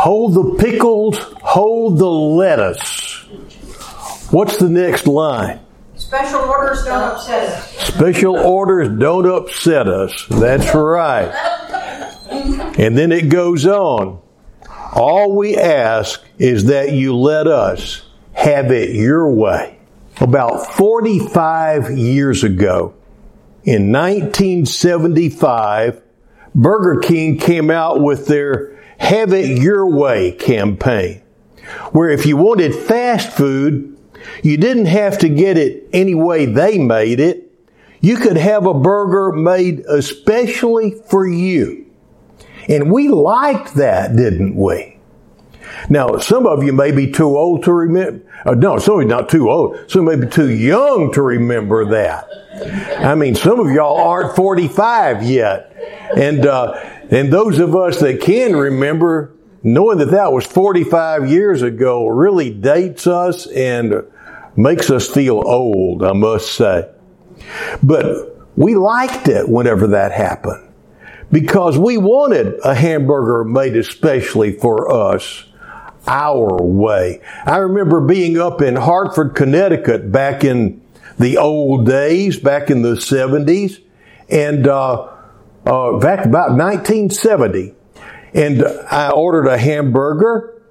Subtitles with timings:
[0.00, 3.26] hold the pickles, hold the lettuce.
[4.30, 5.60] What's the next line?
[5.94, 7.70] Special orders don't upset us.
[7.88, 10.24] Special orders don't upset us.
[10.30, 11.30] That's right.
[12.78, 14.22] And then it goes on.
[14.94, 19.76] All we ask is that you let us have it your way.
[20.18, 22.94] About 45 years ago,
[23.64, 26.00] in 1975,
[26.54, 31.22] Burger King came out with their Have It Your Way campaign,
[31.90, 33.98] where if you wanted fast food,
[34.42, 37.50] you didn't have to get it any way they made it.
[38.00, 41.86] You could have a burger made especially for you.
[42.68, 44.98] And we liked that, didn't we?
[45.88, 48.22] Now, some of you may be too old to remember.
[48.44, 49.90] Uh, no, some of you not too old.
[49.90, 52.28] Some may be too young to remember that.
[52.98, 55.74] I mean, some of y'all aren't 45 yet.
[56.16, 61.62] And, uh, and those of us that can remember, knowing that that was 45 years
[61.62, 64.04] ago really dates us and
[64.56, 66.88] makes us feel old, I must say.
[67.82, 70.72] But we liked it whenever that happened
[71.32, 75.44] because we wanted a hamburger made especially for us
[76.06, 77.20] our way.
[77.44, 80.80] I remember being up in Hartford, Connecticut back in
[81.18, 83.80] the old days, back in the 70s,
[84.28, 85.08] and uh,
[85.66, 87.74] uh, back about 1970.
[88.32, 90.62] And I ordered a hamburger,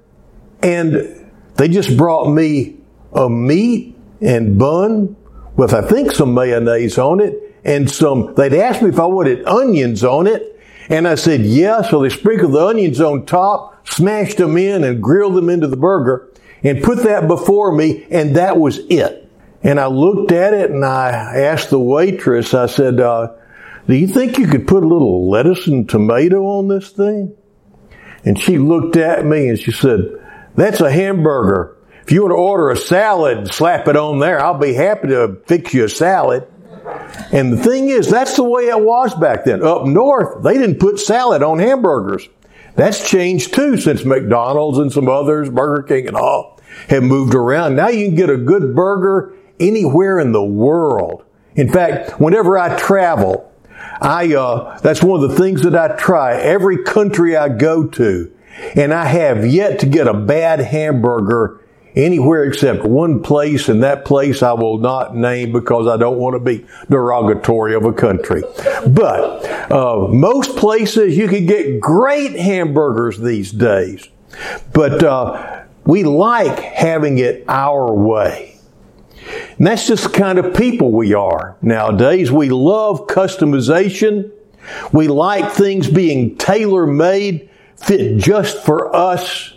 [0.62, 2.76] and they just brought me
[3.12, 5.16] a meat and bun
[5.56, 9.46] with, I think, some mayonnaise on it, and some, they'd asked me if I wanted
[9.46, 14.38] onions on it, and I said, yeah, so they sprinkled the onions on top, smashed
[14.38, 18.56] them in, and grilled them into the burger, and put that before me, and that
[18.56, 19.28] was it.
[19.62, 23.34] And I looked at it and I asked the waitress, I said, uh,
[23.86, 27.36] do you think you could put a little lettuce and tomato on this thing?
[28.24, 30.00] And she looked at me and she said,
[30.54, 31.76] that's a hamburger.
[32.02, 34.40] If you want to order a salad, slap it on there.
[34.40, 36.46] I'll be happy to fix you a salad.
[37.32, 39.62] And the thing is, that's the way it was back then.
[39.62, 42.28] Up north, they didn't put salad on hamburgers.
[42.74, 47.76] That's changed too since McDonald's and some others, Burger King and all, have moved around.
[47.76, 51.24] Now you can get a good burger anywhere in the world.
[51.54, 53.49] In fact, whenever I travel,
[54.00, 58.32] I uh, that's one of the things that I try every country I go to,
[58.74, 61.60] and I have yet to get a bad hamburger
[61.94, 66.34] anywhere except one place, and that place I will not name because I don't want
[66.34, 68.42] to be derogatory of a country.
[68.86, 74.08] But uh, most places you can get great hamburgers these days,
[74.72, 78.59] but uh, we like having it our way.
[79.58, 82.32] And that's just the kind of people we are nowadays.
[82.32, 84.32] We love customization.
[84.92, 89.54] We like things being tailor made, fit just for us.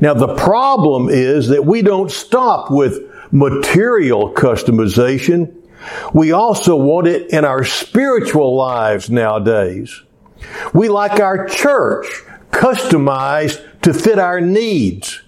[0.00, 5.54] Now the problem is that we don't stop with material customization.
[6.12, 10.02] We also want it in our spiritual lives nowadays.
[10.72, 12.06] We like our church
[12.50, 15.22] customized to fit our needs.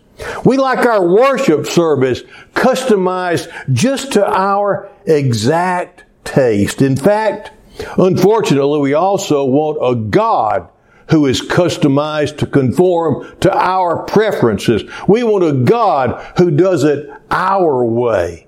[0.45, 2.23] We like our worship service
[2.55, 6.83] customized just to our exact taste.
[6.83, 7.53] In fact,
[7.97, 10.69] unfortunately, we also want a God
[11.11, 14.83] who is customized to conform to our preferences.
[15.07, 18.47] We want a God who does it our way.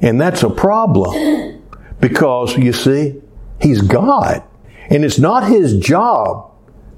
[0.00, 1.64] And that's a problem
[2.00, 3.20] because you see,
[3.60, 4.42] He's God.
[4.88, 6.52] And it's not His job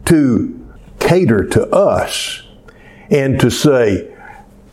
[0.06, 0.54] to
[0.98, 2.42] cater to us
[3.10, 4.14] and to say,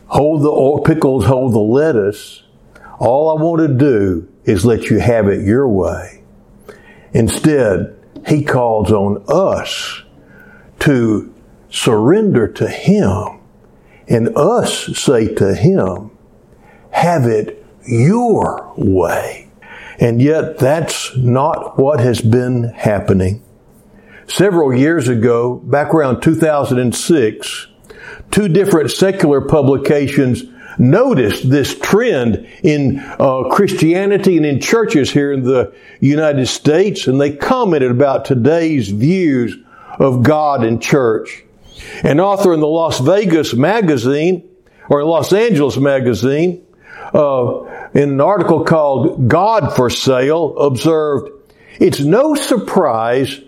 [0.06, 2.42] hold the pickles, hold the lettuce.
[2.98, 6.22] All I want to do is let you have it your way.
[7.12, 10.02] Instead, He calls on us
[10.80, 11.34] to
[11.70, 13.40] surrender to Him
[14.08, 16.10] and us say to Him,
[16.90, 19.48] have it your way.
[19.98, 23.42] And yet that's not what has been happening.
[24.28, 27.66] Several years ago, back around 2006,
[28.36, 30.44] two different secular publications
[30.78, 37.18] noticed this trend in uh, Christianity and in churches here in the United States, and
[37.18, 39.56] they commented about today's views
[39.98, 41.44] of God and church.
[42.04, 44.46] An author in the Las Vegas magazine,
[44.90, 46.62] or Los Angeles magazine,
[47.14, 51.30] uh, in an article called God for Sale, observed,
[51.80, 53.40] it's no surprise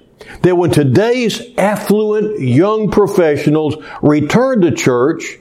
[0.43, 5.39] that when today's affluent young professionals return to church,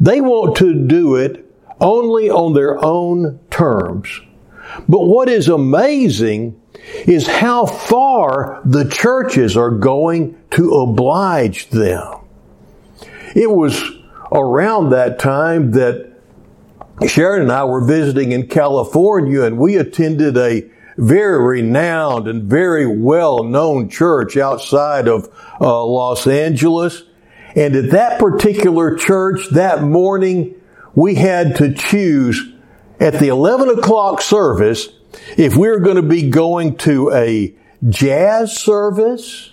[0.00, 1.44] they want to do it
[1.80, 4.20] only on their own terms.
[4.88, 6.60] But what is amazing
[7.06, 12.20] is how far the churches are going to oblige them.
[13.34, 13.82] it was
[14.32, 16.12] around that time that
[17.06, 22.86] Sharon and I were visiting in California and we attended a very renowned and very
[22.86, 25.28] well known church outside of
[25.60, 27.02] uh, Los Angeles.
[27.54, 30.54] And at that particular church that morning,
[30.94, 32.52] we had to choose
[33.00, 34.88] at the 11 o'clock service
[35.36, 37.54] if we were going to be going to a
[37.88, 39.52] jazz service,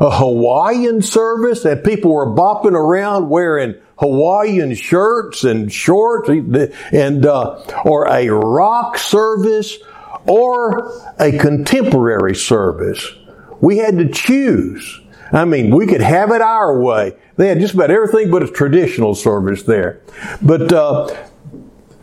[0.00, 7.62] a Hawaiian service that people were bopping around wearing Hawaiian shirts and shorts and, uh,
[7.84, 9.78] or a rock service
[10.26, 13.14] or a contemporary service.
[13.60, 15.00] We had to choose.
[15.32, 17.14] I mean, we could have it our way.
[17.36, 20.00] They had just about everything but a traditional service there.
[20.40, 21.08] But, uh,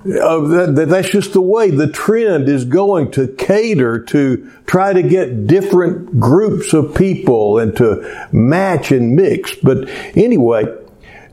[0.05, 5.01] uh, that, that's just the way the trend is going to cater to try to
[5.01, 9.55] get different groups of people and to match and mix.
[9.55, 10.65] But anyway,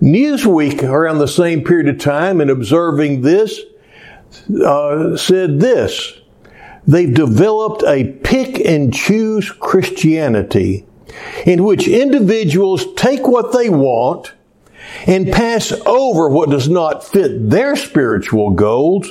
[0.00, 3.60] Newsweek around the same period of time and observing this
[4.64, 6.14] uh, said this.
[6.86, 10.86] They've developed a pick and choose Christianity
[11.46, 14.32] in which individuals take what they want
[15.06, 19.08] and pass over what does not fit their spiritual goals.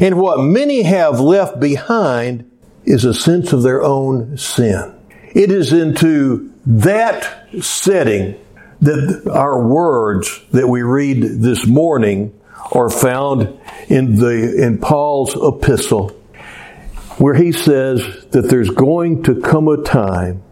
[0.00, 2.50] And what many have left behind
[2.84, 4.94] is a sense of their own sin.
[5.34, 8.38] It is into that setting
[8.80, 12.38] that our words that we read this morning
[12.72, 16.16] are found in the, in Paul's epistle,
[17.18, 20.42] where he says that there's going to come a time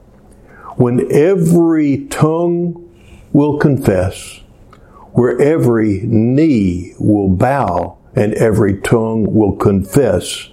[0.76, 2.86] when every tongue
[3.32, 4.40] will confess
[5.12, 10.50] where every knee will bow and every tongue will confess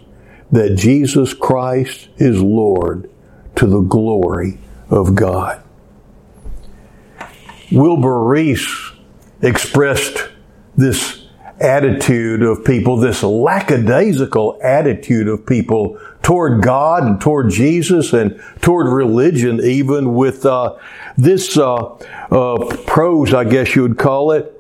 [0.52, 3.10] that Jesus Christ is Lord
[3.56, 4.60] to the glory
[4.90, 5.62] of God.
[7.72, 8.92] Wilbur Rees
[9.42, 10.30] expressed
[10.76, 11.27] this
[11.60, 18.88] attitude of people, this lackadaisical attitude of people toward God and toward Jesus and toward
[18.88, 20.78] religion, even with uh,
[21.18, 24.54] this uh, uh, prose, I guess you would call it.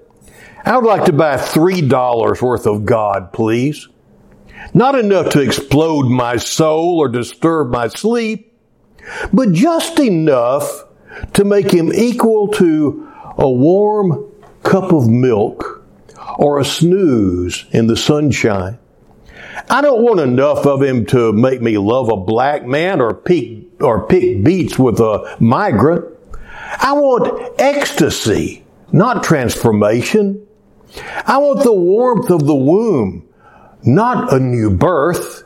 [0.66, 3.88] I would like to buy three dollars worth of God, please.
[4.74, 8.54] Not enough to explode my soul or disturb my sleep,
[9.32, 10.86] but just enough
[11.34, 14.30] to make him equal to a warm
[14.64, 15.77] cup of milk
[16.38, 18.80] or a snooze in the sunshine.
[19.70, 23.82] I don't want enough of him to make me love a black man or pick,
[23.82, 26.06] or pick beets with a migrant.
[26.80, 30.46] I want ecstasy, not transformation.
[31.26, 33.28] I want the warmth of the womb,
[33.84, 35.44] not a new birth.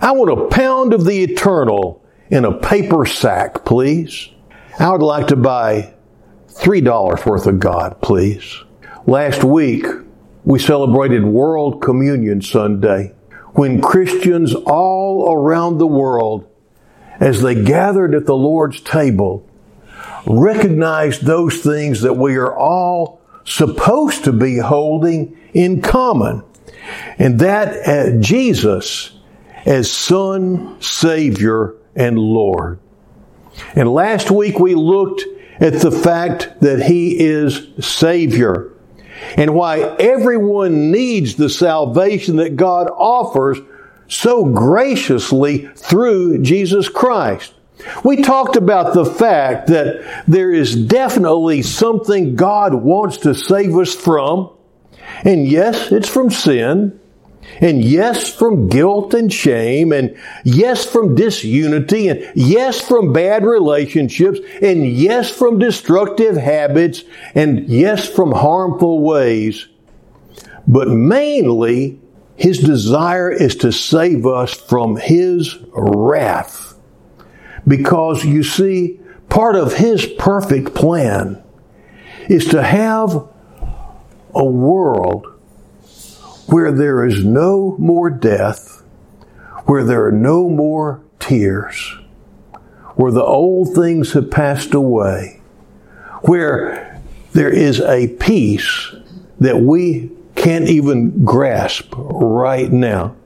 [0.00, 4.28] I want a pound of the eternal in a paper sack, please.
[4.78, 5.94] I would like to buy
[6.48, 8.62] $3 worth of God, please.
[9.06, 9.86] Last week,
[10.44, 13.14] we celebrated World Communion Sunday
[13.52, 16.46] when Christians all around the world,
[17.20, 19.48] as they gathered at the Lord's table,
[20.26, 26.42] recognized those things that we are all supposed to be holding in common.
[27.18, 29.12] And that uh, Jesus
[29.64, 32.80] as Son, Savior, and Lord.
[33.74, 35.22] And last week we looked
[35.60, 38.73] at the fact that He is Savior
[39.36, 43.58] and why everyone needs the salvation that God offers
[44.08, 47.54] so graciously through Jesus Christ.
[48.04, 53.94] We talked about the fact that there is definitely something God wants to save us
[53.94, 54.50] from.
[55.24, 56.98] And yes, it's from sin.
[57.60, 59.92] And yes, from guilt and shame.
[59.92, 62.08] And yes, from disunity.
[62.08, 64.40] And yes, from bad relationships.
[64.60, 67.04] And yes, from destructive habits.
[67.34, 69.68] And yes, from harmful ways.
[70.66, 72.00] But mainly,
[72.36, 76.74] His desire is to save us from His wrath.
[77.66, 81.42] Because you see, part of His perfect plan
[82.28, 83.28] is to have
[84.34, 85.33] a world
[86.46, 88.82] where there is no more death,
[89.66, 91.96] where there are no more tears,
[92.96, 95.40] where the old things have passed away,
[96.22, 97.00] where
[97.32, 98.94] there is a peace
[99.40, 103.16] that we can't even grasp right now.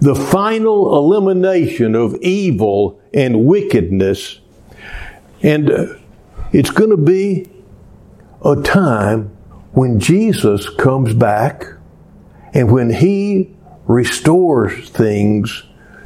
[0.00, 4.38] The final elimination of evil and wickedness.
[5.42, 5.86] And uh,
[6.52, 7.48] it's going to be
[8.44, 9.36] a time
[9.72, 11.66] when Jesus comes back
[12.52, 13.54] and when He
[13.86, 15.64] restores things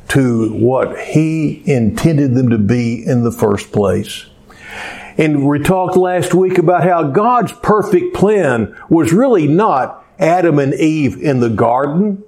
[0.08, 4.26] to what He intended them to be in the first place.
[5.18, 10.72] And we talked last week about how God's perfect plan was really not Adam and
[10.74, 12.22] Eve in the garden.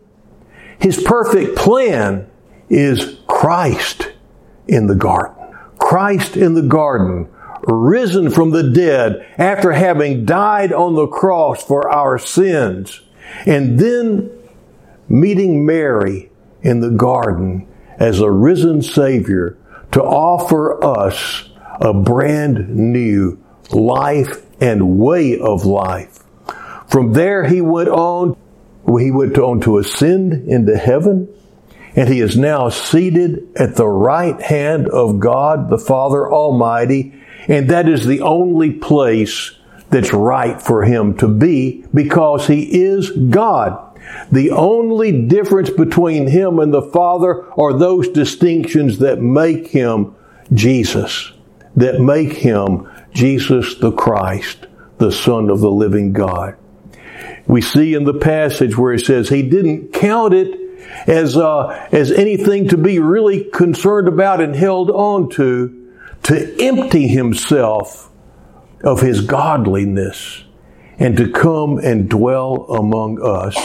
[0.79, 2.29] His perfect plan
[2.69, 4.13] is Christ
[4.67, 5.35] in the garden.
[5.79, 7.29] Christ in the garden,
[7.67, 13.01] risen from the dead after having died on the cross for our sins,
[13.47, 14.31] and then
[15.09, 16.31] meeting Mary
[16.63, 17.67] in the garden
[17.99, 19.57] as a risen Savior
[19.93, 21.49] to offer us
[21.81, 23.39] a brand new
[23.71, 26.25] life and way of life.
[26.89, 28.37] From there, he went on,
[28.87, 31.29] he went on to ascend into heaven,
[31.97, 37.15] and he is now seated at the right hand of God, the Father Almighty,
[37.47, 39.57] and that is the only place
[39.95, 43.97] that's right for him to be because he is God.
[44.33, 50.17] The only difference between him and the Father are those distinctions that make him
[50.53, 51.31] Jesus,
[51.77, 54.67] that make him Jesus the Christ,
[54.99, 56.57] the Son of the living God.
[57.47, 60.59] We see in the passage where it says he didn't count it
[61.07, 65.93] as, uh, as anything to be really concerned about and held on to,
[66.25, 68.11] to empty himself
[68.85, 70.45] of his godliness
[70.99, 73.57] and to come and dwell among us.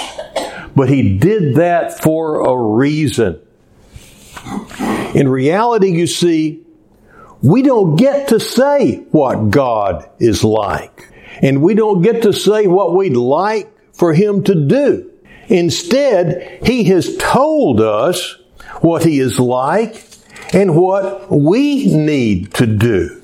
[0.75, 3.41] But he did that for a reason.
[5.13, 6.63] In reality, you see,
[7.41, 11.07] we don't get to say what God is like.
[11.41, 15.11] And we don't get to say what we'd like for Him to do.
[15.47, 18.37] Instead, He has told us
[18.81, 20.05] what He is like
[20.53, 23.18] and what we need to do.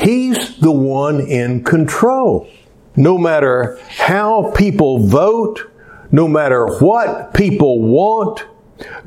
[0.00, 2.48] He's the one in control.
[2.96, 5.70] No matter how people vote,
[6.10, 8.44] no matter what people want,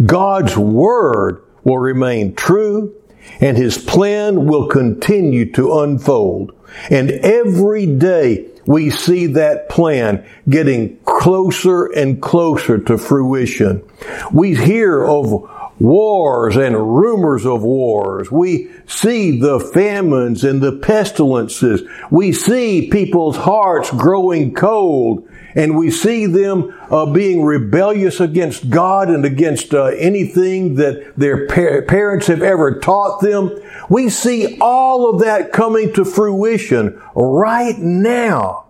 [0.06, 2.94] God's Word will remain true
[3.40, 6.54] and His plan will continue to unfold.
[6.90, 13.84] And every day we see that plan getting closer and closer to fruition.
[14.32, 15.50] We hear of
[15.84, 18.32] wars and rumors of wars.
[18.32, 21.82] We see the famines and the pestilences.
[22.10, 29.10] We see people's hearts growing cold and we see them uh, being rebellious against God
[29.10, 33.52] and against uh, anything that their par- parents have ever taught them.
[33.90, 38.68] We see all of that coming to fruition right now.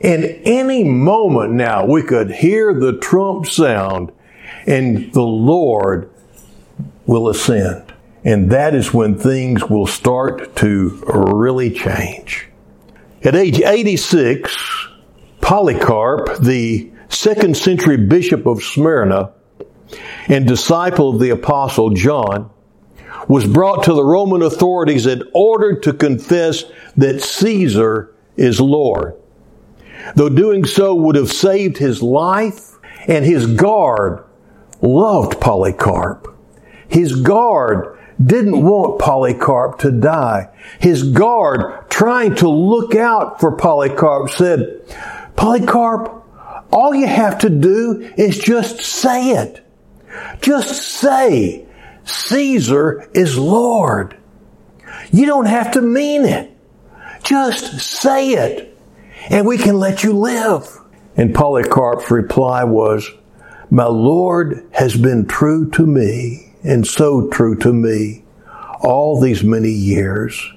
[0.00, 4.12] And any moment now, we could hear the trump sound
[4.66, 6.10] and the Lord
[7.08, 7.92] will ascend.
[8.24, 12.46] And that is when things will start to really change.
[13.24, 14.88] At age 86,
[15.40, 19.32] Polycarp, the second century bishop of Smyrna
[20.28, 22.50] and disciple of the apostle John,
[23.26, 26.64] was brought to the Roman authorities and ordered to confess
[26.96, 29.14] that Caesar is Lord.
[30.14, 32.72] Though doing so would have saved his life,
[33.06, 34.24] and his guard
[34.82, 36.37] loved Polycarp.
[36.88, 40.48] His guard didn't want Polycarp to die.
[40.80, 44.82] His guard, trying to look out for Polycarp, said,
[45.36, 46.24] Polycarp,
[46.72, 49.64] all you have to do is just say it.
[50.40, 51.66] Just say,
[52.04, 54.16] Caesar is Lord.
[55.10, 56.50] You don't have to mean it.
[57.22, 58.76] Just say it,
[59.30, 60.78] and we can let you live.
[61.16, 63.10] And Polycarp's reply was,
[63.70, 68.24] My Lord has been true to me, and so true to me,
[68.80, 70.52] all these many years.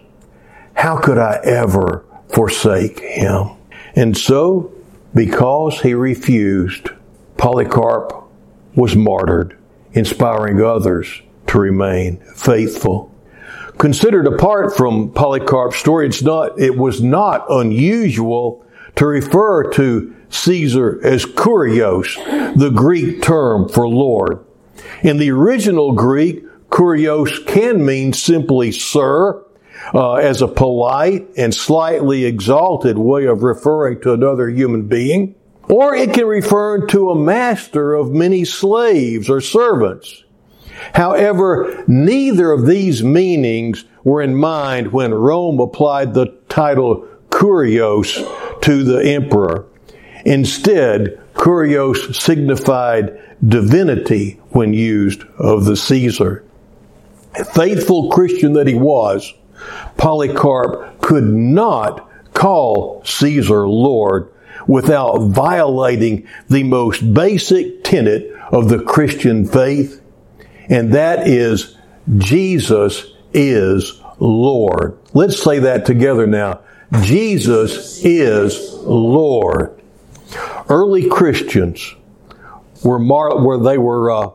[0.74, 3.52] How could I ever forsake him?
[3.96, 4.72] And so,
[5.14, 6.90] because he refused,
[7.38, 8.24] Polycarp
[8.76, 9.58] was martyred,
[9.94, 13.14] inspiring others to remain faithful.
[13.78, 18.66] Considered apart from Polycarp's story, it's not, it was not unusual
[18.96, 22.16] to refer to Caesar as kurios,
[22.56, 24.46] the Greek term for Lord.
[25.04, 29.44] In the original Greek, kurios can mean simply sir,
[29.94, 35.36] uh, as a polite and slightly exalted way of referring to another human being,
[35.70, 40.24] or it can refer to a master of many slaves or servants.
[40.94, 48.84] However, neither of these meanings were in mind when Rome applied the title kurios to
[48.84, 49.66] the emperor.
[50.26, 56.44] Instead, kurios signified divinity when used of the Caesar.
[57.54, 59.34] Faithful Christian that he was,
[59.98, 64.32] Polycarp could not call Caesar Lord
[64.68, 70.02] without violating the most basic tenet of the Christian faith,
[70.70, 71.78] and that is
[72.18, 74.98] Jesus is Lord.
[75.14, 76.62] Let's say that together now.
[77.02, 79.81] Jesus is Lord.
[80.70, 81.96] Early Christians
[82.84, 84.30] were mar- where they were uh,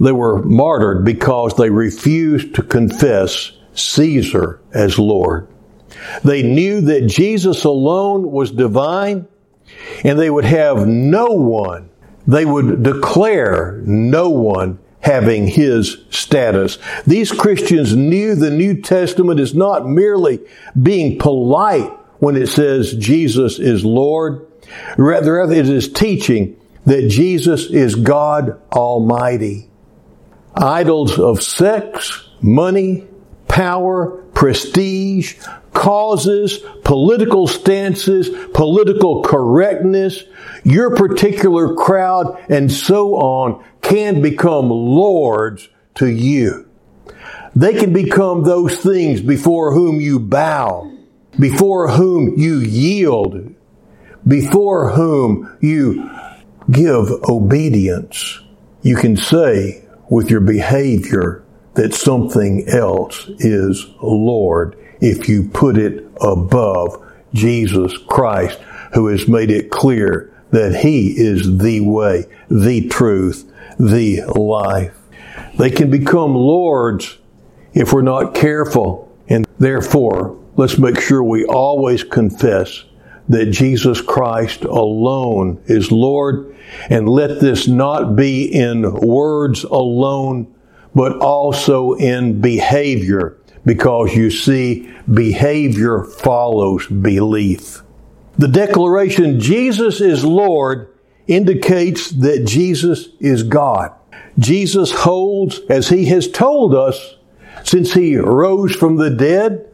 [0.00, 5.48] they were martyred because they refused to confess Caesar as Lord.
[6.24, 9.28] They knew that Jesus alone was divine
[10.04, 11.90] and they would have no one,
[12.26, 16.78] they would declare no one having his status.
[17.06, 20.40] These Christians knew the New Testament is not merely
[20.80, 21.90] being polite
[22.20, 24.46] when it says Jesus is Lord.
[24.96, 29.68] Rather, it is teaching that Jesus is God Almighty.
[30.54, 33.06] Idols of sex, money,
[33.48, 35.38] power, prestige,
[35.72, 40.24] causes, political stances, political correctness,
[40.64, 46.68] your particular crowd, and so on can become lords to you.
[47.54, 50.90] They can become those things before whom you bow,
[51.38, 53.51] before whom you yield,
[54.26, 56.10] before whom you
[56.70, 58.40] give obedience.
[58.82, 66.04] You can say with your behavior that something else is Lord if you put it
[66.20, 67.02] above
[67.34, 68.58] Jesus Christ,
[68.94, 74.96] who has made it clear that He is the way, the truth, the life.
[75.58, 77.18] They can become lords
[77.72, 79.10] if we're not careful.
[79.28, 82.84] And therefore, let's make sure we always confess
[83.28, 86.54] that Jesus Christ alone is Lord.
[86.88, 90.52] And let this not be in words alone,
[90.94, 93.38] but also in behavior.
[93.64, 97.82] Because you see, behavior follows belief.
[98.38, 100.88] The declaration, Jesus is Lord,
[101.26, 103.92] indicates that Jesus is God.
[104.38, 107.16] Jesus holds, as he has told us,
[107.62, 109.68] since he rose from the dead,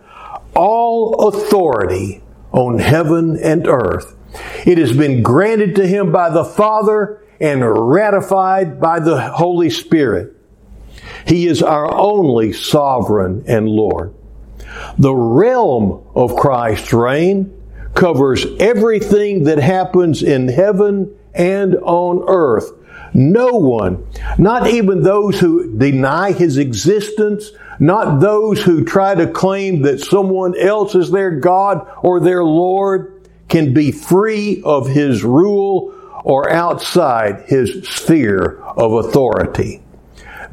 [0.55, 4.17] all authority on heaven and earth.
[4.67, 10.35] It has been granted to him by the Father and ratified by the Holy Spirit.
[11.27, 14.15] He is our only sovereign and Lord.
[14.99, 17.55] The realm of Christ's reign
[17.95, 22.73] covers everything that happens in heaven and on earth.
[23.15, 29.83] No one, not even those who deny his existence, not those who try to claim
[29.83, 33.15] that someone else is their God or their Lord,
[33.49, 39.83] can be free of his rule or outside his sphere of authority.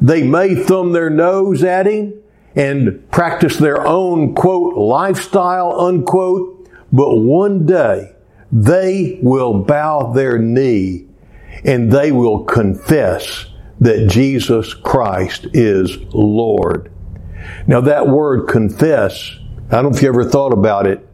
[0.00, 2.14] They may thumb their nose at him
[2.54, 8.12] and practice their own quote lifestyle unquote, but one day
[8.50, 11.06] they will bow their knee
[11.64, 13.46] and they will confess
[13.80, 16.90] that Jesus Christ is Lord.
[17.66, 19.36] Now that word confess,
[19.70, 21.06] I don't know if you ever thought about it.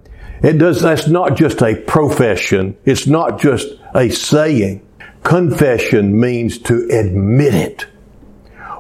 [0.43, 2.77] It does, that's not just a profession.
[2.85, 4.87] It's not just a saying.
[5.23, 7.83] Confession means to admit it.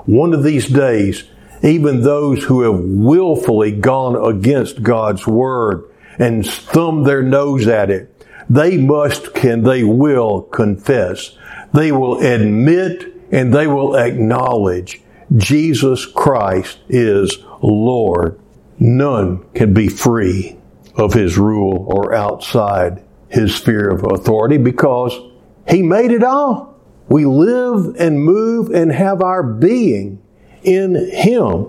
[0.06, 1.24] One of these days,
[1.62, 5.84] even those who have willfully gone against God's word
[6.18, 8.08] and thumbed their nose at it,
[8.50, 11.38] they must can they will confess.
[11.72, 15.00] They will admit and they will acknowledge
[15.36, 18.38] Jesus Christ is Lord.
[18.78, 20.58] None can be free
[20.96, 25.18] of his rule or outside his sphere of authority because
[25.68, 26.78] he made it all.
[27.08, 30.22] We live and move and have our being
[30.62, 31.68] in him.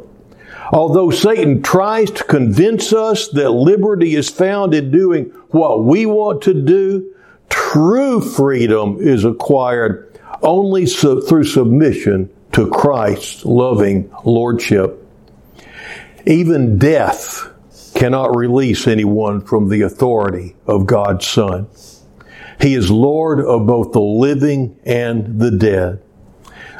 [0.71, 6.41] Although Satan tries to convince us that liberty is found in doing what we want
[6.43, 7.13] to do,
[7.49, 15.05] true freedom is acquired only through submission to Christ's loving lordship.
[16.25, 17.49] Even death
[17.95, 21.67] cannot release anyone from the authority of God's Son.
[22.61, 26.01] He is Lord of both the living and the dead.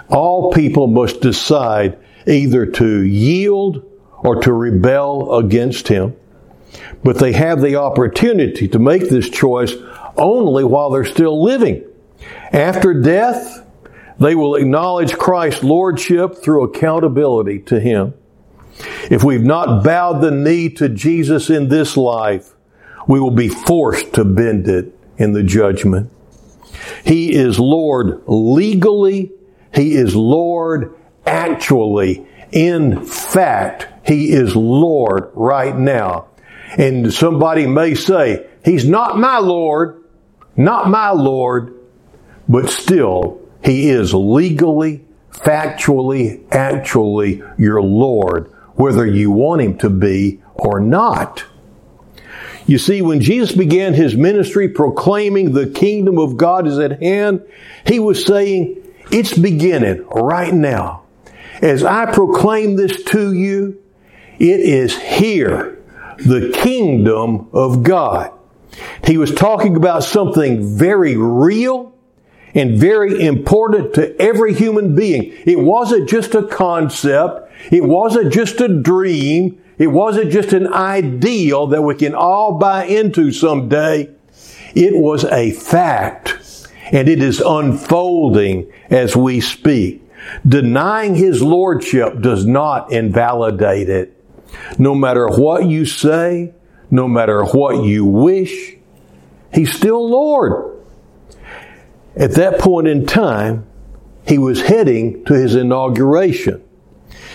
[0.10, 3.84] All people must decide either to yield
[4.14, 6.16] or to rebel against Him.
[7.04, 9.74] But they have the opportunity to make this choice
[10.18, 11.84] only while they're still living.
[12.52, 13.63] After death,
[14.24, 18.14] they will acknowledge Christ's lordship through accountability to Him.
[19.10, 22.54] If we've not bowed the knee to Jesus in this life,
[23.08, 26.12] we will be forced to bend it in the judgment.
[27.04, 29.32] He is Lord legally.
[29.74, 32.26] He is Lord actually.
[32.52, 36.28] In fact, He is Lord right now.
[36.78, 40.04] And somebody may say, He's not my Lord,
[40.56, 41.76] not my Lord,
[42.48, 50.42] but still, He is legally, factually, actually your Lord whether you want him to be
[50.56, 51.46] or not.
[52.66, 57.46] You see, when Jesus began his ministry proclaiming the kingdom of God is at hand,
[57.86, 61.04] he was saying, it's beginning right now.
[61.62, 63.82] As I proclaim this to you,
[64.40, 65.82] it is here,
[66.18, 68.32] the kingdom of God.
[69.06, 71.93] He was talking about something very real
[72.54, 75.34] and very important to every human being.
[75.46, 77.52] It wasn't just a concept.
[77.72, 79.62] It wasn't just a dream.
[79.78, 84.10] It wasn't just an ideal that we can all buy into someday.
[84.76, 86.40] It was a fact
[86.92, 90.02] and it is unfolding as we speak.
[90.48, 94.18] Denying His Lordship does not invalidate it.
[94.78, 96.54] No matter what you say,
[96.92, 98.78] no matter what you wish,
[99.54, 100.83] He's still Lord.
[102.16, 103.66] At that point in time,
[104.28, 106.64] He was heading to His inauguration.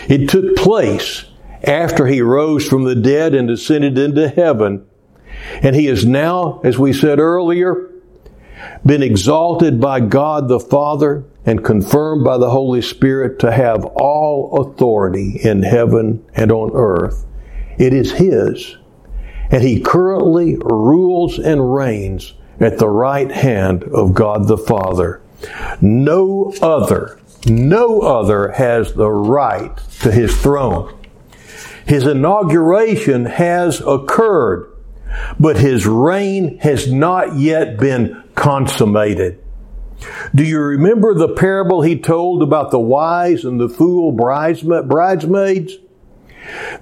[0.09, 1.25] It took place
[1.65, 4.87] after He rose from the dead and ascended into heaven.
[5.63, 7.91] And He is now, as we said earlier,
[8.85, 14.61] been exalted by God the Father and confirmed by the Holy Spirit to have all
[14.61, 17.25] authority in heaven and on earth.
[17.79, 18.77] It is His.
[19.51, 25.21] And He currently rules and reigns at the right hand of God the Father.
[25.81, 30.95] No other, no other has the right to His throne.
[31.87, 34.71] His inauguration has occurred,
[35.39, 39.43] but His reign has not yet been consummated.
[40.35, 45.77] Do you remember the parable he told about the wise and the fool bridesmaids?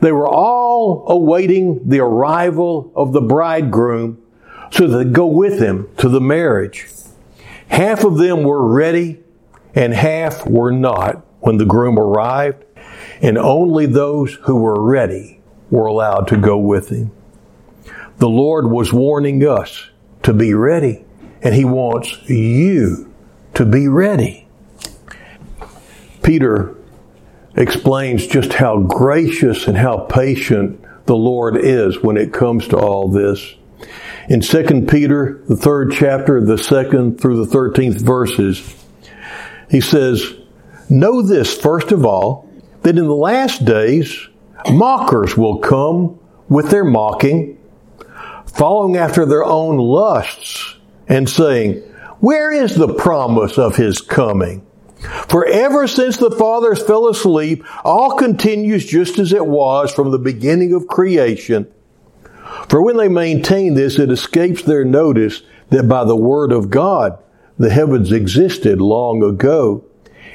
[0.01, 4.23] They were all awaiting the arrival of the bridegroom
[4.71, 6.89] so they'd go with him to the marriage.
[7.69, 9.21] Half of them were ready
[9.75, 12.65] and half were not when the groom arrived,
[13.21, 17.13] and only those who were ready were allowed to go with him.
[18.19, 19.91] The Lord was warning us
[20.23, 21.05] to be ready,
[21.43, 23.13] and He wants you
[23.55, 24.49] to be ready.
[26.23, 26.75] Peter
[27.55, 33.09] explains just how gracious and how patient the Lord is when it comes to all
[33.09, 33.55] this.
[34.29, 38.85] In 2 Peter, the third chapter, the second through the 13th verses,
[39.71, 40.35] he says,
[40.89, 42.49] Know this, first of all,
[42.83, 44.29] that in the last days,
[44.71, 47.59] mockers will come with their mocking,
[48.47, 50.77] following after their own lusts,
[51.09, 51.75] and saying,
[52.21, 54.67] Where is the promise of his coming?
[55.29, 60.19] For ever since the fathers fell asleep, all continues just as it was from the
[60.19, 61.73] beginning of creation.
[62.69, 67.19] For when they maintain this, it escapes their notice that by the word of God,
[67.59, 69.85] the heavens existed long ago,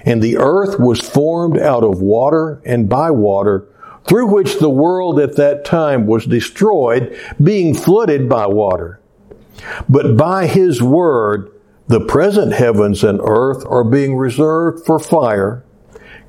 [0.05, 3.67] and the earth was formed out of water and by water,
[4.07, 8.99] through which the world at that time was destroyed, being flooded by water.
[9.87, 11.51] But by his word,
[11.87, 15.63] the present heavens and earth are being reserved for fire,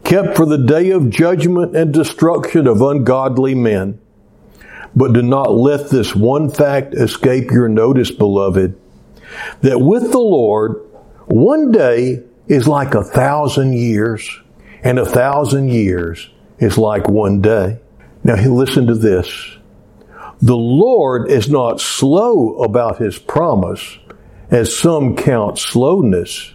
[0.04, 4.00] kept for the day of judgment and destruction of ungodly men.
[4.94, 8.78] But do not let this one fact escape your notice, beloved,
[9.62, 10.82] that with the Lord,
[11.26, 14.40] one day is like a thousand years,
[14.82, 17.78] and a thousand years is like one day.
[18.24, 19.56] Now, he listen to this.
[20.40, 23.98] The Lord is not slow about his promise,
[24.50, 26.52] as some count slowness,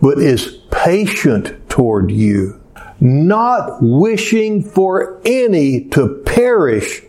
[0.00, 2.60] but is patient toward you,
[3.00, 7.02] not wishing for any to perish,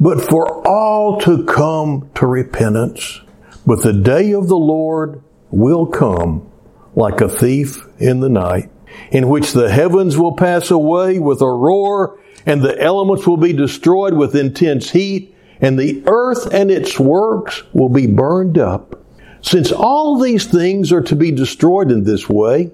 [0.00, 3.20] but for all to come to repentance.
[3.66, 6.50] But the day of the Lord will come
[6.96, 8.70] like a thief in the night,
[9.12, 13.52] in which the heavens will pass away with a roar, and the elements will be
[13.52, 19.04] destroyed with intense heat, and the earth and its works will be burned up.
[19.42, 22.70] Since all these things are to be destroyed in this way,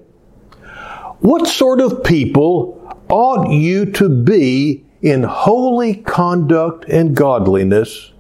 [1.21, 8.11] what sort of people ought you to be in holy conduct and godliness,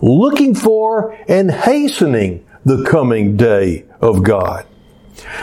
[0.00, 4.64] looking for and hastening the coming day of God,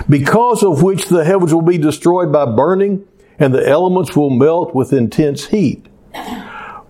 [0.09, 3.05] because of which the heavens will be destroyed by burning
[3.37, 5.85] and the elements will melt with intense heat.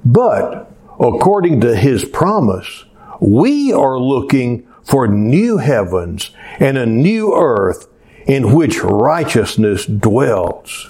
[0.06, 2.86] But according to his promise,
[3.20, 7.90] we are looking for new heavens and a new earth
[8.28, 10.90] in which righteousness dwells.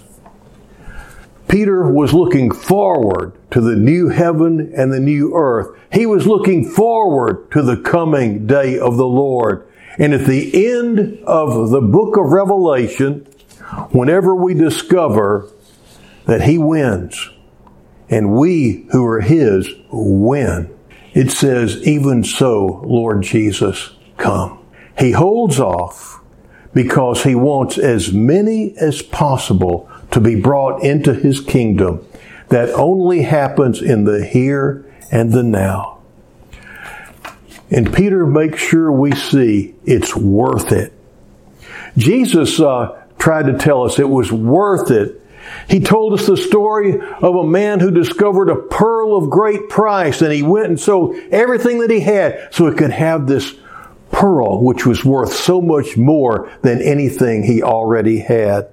[1.54, 5.78] Peter was looking forward to the new heaven and the new earth.
[5.92, 9.68] He was looking forward to the coming day of the Lord.
[10.00, 13.28] And at the end of the book of Revelation,
[13.92, 15.48] whenever we discover
[16.26, 17.30] that he wins,
[18.10, 20.76] and we who are His win.
[21.14, 24.66] It says, even so, Lord Jesus, come.
[24.98, 26.20] He holds off
[26.74, 32.06] because He wants as many as possible to be brought into His kingdom.
[32.50, 36.00] That only happens in the here and the now.
[37.72, 40.94] And Peter makes sure we see it's worth it.
[41.98, 45.20] Jesus uh, tried to tell us it was worth it.
[45.68, 50.22] He told us the story of a man who discovered a pearl of great price
[50.22, 53.56] and he went and sold everything that he had so he could have this
[54.12, 58.73] pearl which was worth so much more than anything he already had.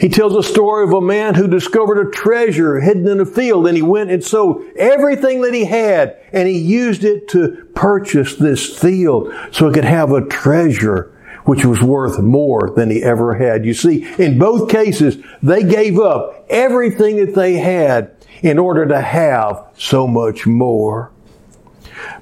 [0.00, 3.66] He tells a story of a man who discovered a treasure hidden in a field
[3.66, 8.34] and he went and sold everything that he had and he used it to purchase
[8.36, 11.12] this field so he could have a treasure
[11.44, 13.66] which was worth more than he ever had.
[13.66, 19.00] You see, in both cases, they gave up everything that they had in order to
[19.02, 21.10] have so much more.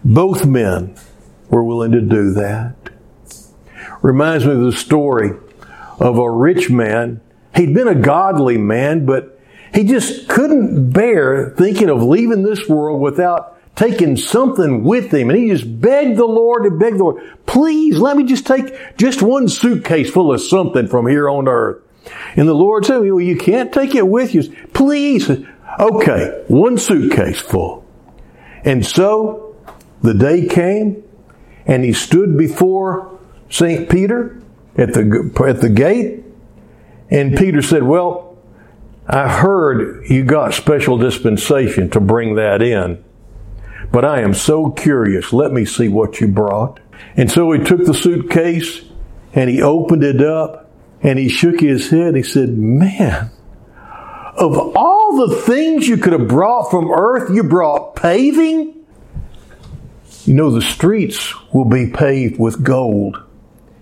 [0.04, 0.96] Both men
[1.48, 2.74] were willing to do that.
[4.02, 5.30] Reminds me of the story
[6.00, 7.20] of a rich man.
[7.54, 9.38] He'd been a godly man, but
[9.74, 15.30] he just couldn't bear thinking of leaving this world without taking something with him.
[15.30, 18.96] And he just begged the Lord and begged the Lord, please let me just take
[18.96, 21.82] just one suitcase full of something from here on earth.
[22.36, 24.42] And the Lord said, well, you can't take it with you.
[24.72, 25.30] Please.
[25.78, 27.84] Okay, one suitcase full.
[28.64, 29.56] And so
[30.02, 31.04] the day came
[31.66, 33.88] and he stood before St.
[33.88, 34.40] Peter
[34.76, 36.24] at the, at the gate.
[37.10, 38.36] And Peter said, well,
[39.06, 43.02] I heard you got special dispensation to bring that in.
[43.90, 45.32] But I am so curious.
[45.32, 46.80] Let me see what you brought.
[47.16, 48.82] And so he took the suitcase
[49.32, 50.70] and he opened it up
[51.02, 52.16] and he shook his head.
[52.16, 53.30] He said, Man,
[54.36, 58.74] of all the things you could have brought from earth, you brought paving?
[60.24, 63.22] You know, the streets will be paved with gold.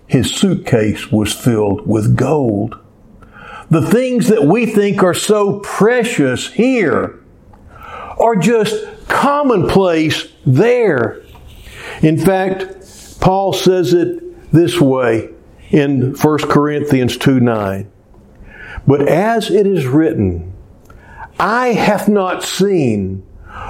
[0.07, 2.79] His suitcase was filled with gold.
[3.69, 7.19] The things that we think are so precious here
[8.17, 11.21] are just commonplace there.
[12.01, 15.29] In fact, Paul says it this way
[15.69, 17.91] in 1 Corinthians 2 9.
[18.87, 20.53] But as it is written,
[21.37, 23.25] I have not seen,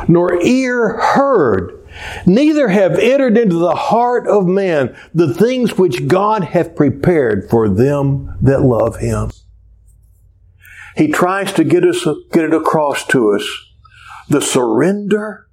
[0.07, 1.87] nor ear heard,
[2.27, 7.67] neither have entered into the heart of man the things which God hath prepared for
[7.67, 9.31] them that love him.
[10.97, 13.47] He tries to get us, get it across to us
[14.29, 15.47] the surrender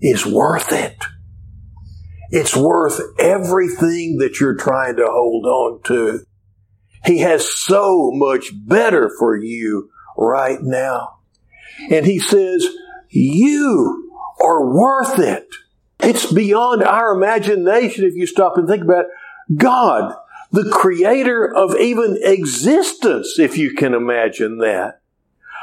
[0.00, 0.96] is worth it.
[2.30, 6.26] It's worth everything that you're trying to hold on to.
[7.04, 11.18] He has so much better for you right now.
[11.90, 12.66] And he says,
[13.10, 15.46] you are worth it.
[16.00, 19.56] It's beyond our imagination if you stop and think about it.
[19.56, 20.16] God,
[20.54, 25.00] the creator of even existence, if you can imagine that.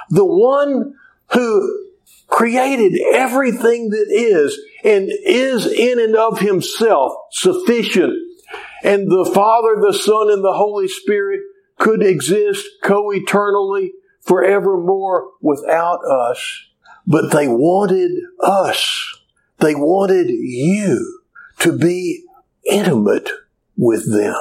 [0.10, 0.96] The one
[1.32, 1.88] who
[2.28, 8.14] created everything that is and is in and of himself sufficient.
[8.84, 11.40] And the Father, the Son, and the Holy Spirit
[11.78, 16.66] could exist co-eternally forevermore without us.
[17.08, 19.20] But they wanted us.
[19.60, 21.22] They wanted you
[21.60, 22.26] to be
[22.70, 23.30] intimate
[23.78, 24.36] with them,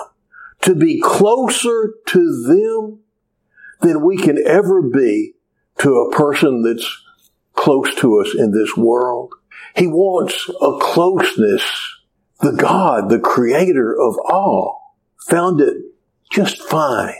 [0.63, 3.01] to be closer to them
[3.81, 5.35] than we can ever be
[5.79, 7.03] to a person that's
[7.55, 9.35] close to us in this world.
[9.77, 11.97] He wants a closeness.
[12.41, 14.97] The God, the creator of all,
[15.29, 15.77] found it
[16.31, 17.15] just fine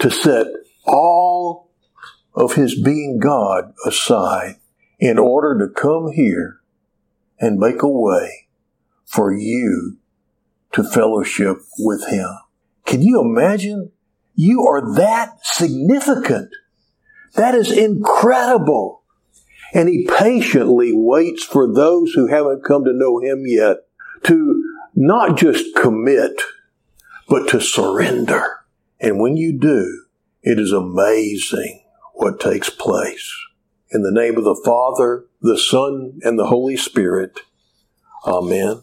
[0.00, 0.46] to set
[0.84, 1.70] all
[2.34, 4.56] of his being God aside
[4.98, 6.60] in order to come here
[7.38, 8.48] and make a way
[9.04, 9.98] for you
[10.72, 12.28] to fellowship with him.
[12.84, 13.90] Can you imagine?
[14.34, 16.50] You are that significant.
[17.34, 19.02] That is incredible.
[19.72, 23.78] And he patiently waits for those who haven't come to know him yet
[24.24, 24.62] to
[24.94, 26.40] not just commit,
[27.28, 28.60] but to surrender.
[29.00, 30.04] And when you do,
[30.42, 33.28] it is amazing what takes place.
[33.90, 37.40] In the name of the Father, the Son, and the Holy Spirit.
[38.24, 38.82] Amen.